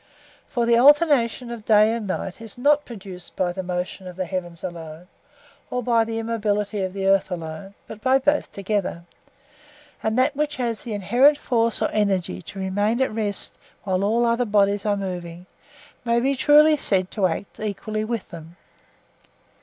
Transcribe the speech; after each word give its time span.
For 0.47 0.65
the 0.65 0.79
alternation 0.79 1.51
of 1.51 1.63
day 1.63 1.91
and 1.93 2.07
night 2.07 2.41
is 2.41 2.57
not 2.57 2.85
produced 2.85 3.35
by 3.35 3.53
the 3.53 3.61
motion 3.61 4.07
of 4.07 4.15
the 4.15 4.25
heavens 4.25 4.63
alone, 4.63 5.05
or 5.69 5.83
by 5.83 6.05
the 6.05 6.17
immobility 6.17 6.81
of 6.81 6.93
the 6.93 7.05
earth 7.05 7.29
alone, 7.29 7.75
but 7.85 8.01
by 8.01 8.17
both 8.17 8.51
together; 8.51 9.03
and 10.01 10.17
that 10.17 10.35
which 10.35 10.55
has 10.55 10.81
the 10.81 10.93
inherent 10.95 11.37
force 11.37 11.83
or 11.83 11.91
energy 11.93 12.41
to 12.41 12.57
remain 12.57 12.99
at 12.99 13.13
rest 13.13 13.53
when 13.83 14.01
all 14.01 14.25
other 14.25 14.43
bodies 14.43 14.87
are 14.87 14.97
moving, 14.97 15.45
may 16.03 16.19
be 16.19 16.35
truly 16.35 16.75
said 16.77 17.11
to 17.11 17.27
act, 17.27 17.59
equally 17.59 18.03
with 18.03 18.27
them. 18.31 18.55